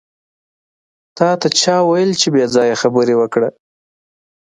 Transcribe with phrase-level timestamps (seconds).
[1.17, 3.49] تاته چا وېل چې پې ځایه خبرې وکړه.